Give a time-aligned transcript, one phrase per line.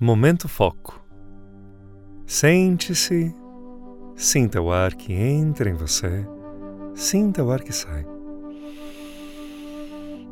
[0.00, 1.04] Momento Foco.
[2.24, 3.34] Sente-se,
[4.14, 6.24] sinta o ar que entra em você,
[6.94, 8.06] sinta o ar que sai.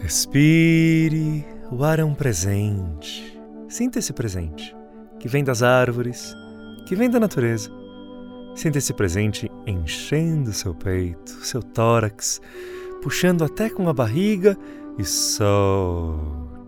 [0.00, 3.38] Respire, o ar é um presente.
[3.68, 4.74] Sinta esse presente,
[5.18, 6.34] que vem das árvores,
[6.86, 7.70] que vem da natureza.
[8.54, 12.40] Sinta esse presente enchendo seu peito, seu tórax,
[13.02, 14.56] puxando até com a barriga
[14.96, 16.59] e solte.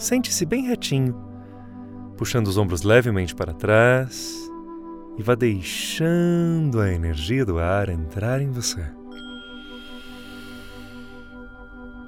[0.00, 1.14] Sente-se bem retinho,
[2.16, 4.34] puxando os ombros levemente para trás
[5.18, 8.82] e vá deixando a energia do ar entrar em você.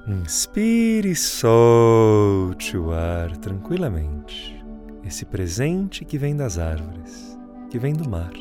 [0.07, 4.59] Inspire e solte o ar tranquilamente.
[5.05, 7.37] Esse presente que vem das árvores,
[7.69, 8.33] que vem do mar.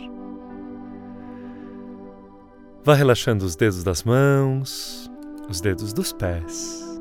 [2.82, 5.10] Vá relaxando os dedos das mãos,
[5.51, 6.91] os dedos dos pés,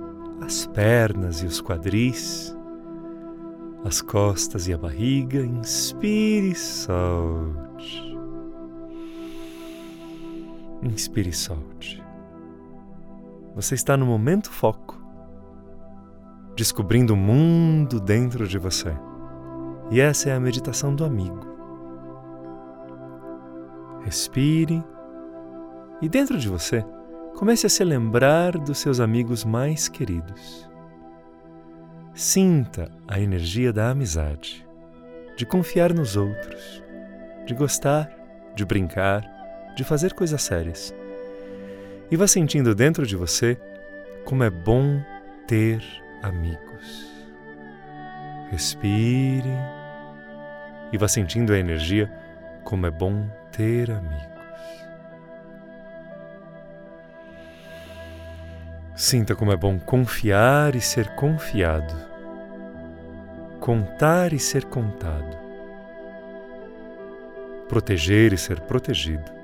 [0.41, 2.55] as pernas e os quadris,
[3.85, 5.39] as costas e a barriga.
[5.39, 8.17] Inspire e solte.
[10.81, 12.03] Inspire e solte.
[13.55, 14.99] Você está no momento foco,
[16.55, 18.95] descobrindo o mundo dentro de você.
[19.91, 21.51] E essa é a meditação do amigo.
[24.03, 24.83] Respire
[26.01, 26.83] e dentro de você,
[27.35, 30.69] comece a se lembrar dos seus amigos mais queridos.
[32.13, 34.65] Sinta a energia da amizade,
[35.35, 36.83] de confiar nos outros,
[37.45, 38.11] de gostar,
[38.55, 39.23] de brincar,
[39.75, 40.93] de fazer coisas sérias
[42.11, 43.57] e vá sentindo dentro de você
[44.25, 45.01] como é bom
[45.47, 45.81] ter
[46.21, 47.09] amigos.
[48.51, 49.49] Respire
[50.91, 52.11] e vá sentindo a energia
[52.65, 54.40] como é bom ter amigos.
[59.01, 61.95] Sinta como é bom confiar e ser confiado,
[63.59, 65.35] contar e ser contado,
[67.67, 69.41] proteger e ser protegido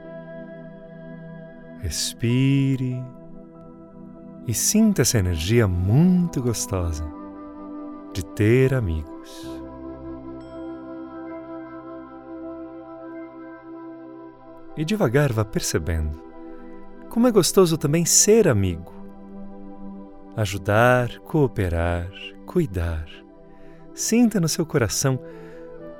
[1.81, 3.03] Respire
[4.47, 7.03] e sinta essa energia muito gostosa
[8.13, 9.59] de ter amigos.
[14.75, 16.21] E devagar vá percebendo
[17.09, 18.96] como é gostoso também ser amigo.
[20.37, 22.07] Ajudar, cooperar,
[22.45, 23.07] cuidar.
[23.95, 25.19] Sinta no seu coração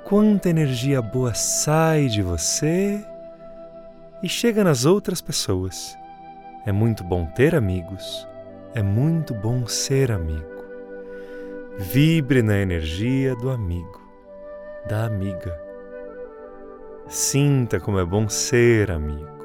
[0.04, 3.04] quanta energia boa sai de você
[4.22, 5.92] e chega nas outras pessoas.
[6.64, 8.28] É muito bom ter amigos,
[8.76, 10.64] é muito bom ser amigo.
[11.76, 14.00] Vibre na energia do amigo,
[14.88, 15.60] da amiga.
[17.08, 19.37] Sinta como é bom ser amigo.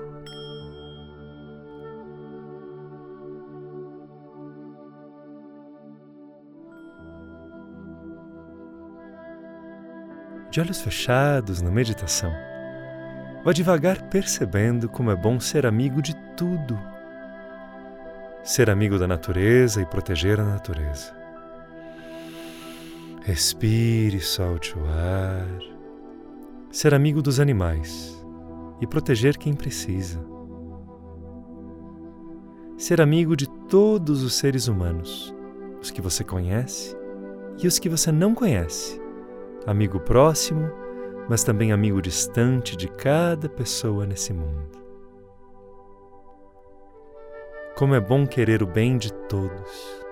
[10.53, 12.31] De olhos fechados na meditação,
[13.44, 16.80] Vá devagar percebendo como é bom ser amigo de tudo.
[18.44, 21.12] Ser amigo da natureza e proteger a natureza.
[23.24, 25.47] Respire solte o ar.
[26.70, 28.16] Ser amigo dos animais
[28.80, 30.24] e proteger quem precisa.
[32.78, 35.34] Ser amigo de todos os seres humanos,
[35.81, 36.96] os que você conhece
[37.58, 39.02] e os que você não conhece.
[39.66, 40.84] Amigo próximo
[41.28, 44.81] mas também amigo distante de cada pessoa nesse mundo.
[47.75, 50.06] Como é bom querer o bem de todos,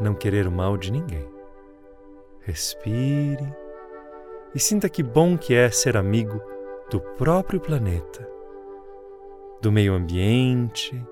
[0.00, 1.26] não querer o mal de ninguém.
[2.40, 3.46] Respire
[4.54, 6.40] e sinta que bom que é ser amigo
[6.90, 8.28] do próprio planeta,
[9.60, 11.02] do meio ambiente,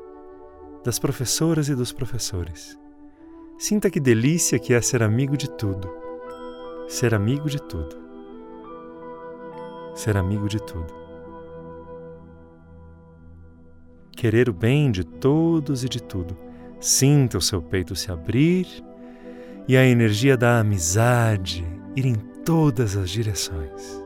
[0.84, 2.78] das professoras e dos professores.
[3.58, 6.03] Sinta que delícia que é ser amigo de tudo,
[6.88, 8.04] ser amigo de tudo
[9.94, 10.92] ser amigo de tudo.
[14.12, 16.36] Querer o bem de todos e de tudo.
[16.80, 18.66] Sinta o seu peito se abrir
[19.66, 21.64] e a energia da amizade
[21.96, 22.14] ir em
[22.44, 24.02] todas as direções.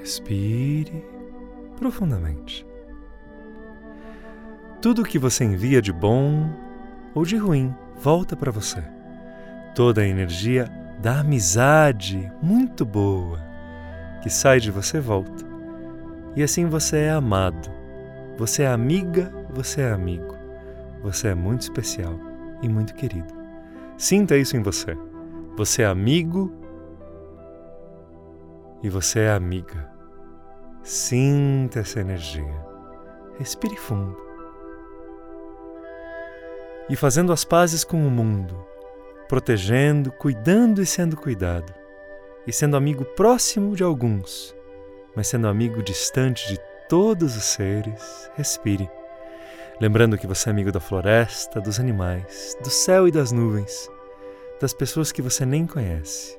[0.00, 1.04] Respire
[1.78, 2.69] profundamente.
[4.80, 6.50] Tudo o que você envia de bom
[7.14, 8.82] ou de ruim volta para você.
[9.74, 10.64] Toda a energia
[10.98, 13.38] da amizade muito boa
[14.22, 15.44] que sai de você volta.
[16.34, 17.70] E assim você é amado.
[18.38, 20.34] Você é amiga, você é amigo.
[21.02, 22.18] Você é muito especial
[22.62, 23.34] e muito querido.
[23.98, 24.96] Sinta isso em você.
[25.58, 26.50] Você é amigo
[28.82, 29.90] e você é amiga.
[30.82, 32.64] Sinta essa energia.
[33.38, 34.29] Respire fundo.
[36.90, 38.66] E fazendo as pazes com o mundo,
[39.28, 41.72] protegendo, cuidando e sendo cuidado,
[42.46, 44.54] e sendo amigo próximo de alguns,
[45.14, 46.58] mas sendo amigo distante de
[46.88, 48.90] todos os seres, respire.
[49.80, 53.88] Lembrando que você é amigo da floresta, dos animais, do céu e das nuvens,
[54.60, 56.36] das pessoas que você nem conhece.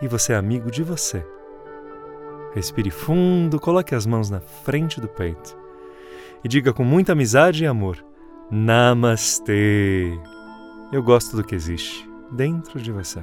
[0.00, 1.24] E você é amigo de você.
[2.54, 5.56] Respire fundo, coloque as mãos na frente do peito
[6.42, 8.02] e diga com muita amizade e amor:
[8.50, 10.18] Namastê!
[10.90, 13.22] Eu gosto do que existe dentro de você.